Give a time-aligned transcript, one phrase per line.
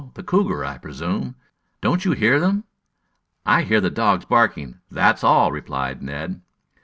[0.15, 1.35] The cougar, I presume.
[1.79, 2.63] Don't you hear them?"
[3.45, 6.41] "I hear the dogs barking, that's all," replied Ned.